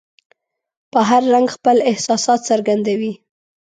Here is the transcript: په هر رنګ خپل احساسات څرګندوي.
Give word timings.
په 0.91 0.99
هر 1.09 1.23
رنګ 1.33 1.47
خپل 1.55 1.77
احساسات 1.91 2.39
څرګندوي. 2.49 3.13